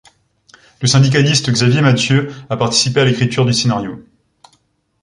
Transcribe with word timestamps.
Le 0.81 0.87
syndicaliste 0.87 1.51
Xavier 1.51 1.81
Mathieu 1.81 2.33
a 2.49 2.57
participé 2.57 3.01
à 3.01 3.05
l'écriture 3.05 3.45
du 3.45 3.53
scénario. 3.53 4.03